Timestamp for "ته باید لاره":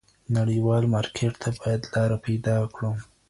1.43-2.17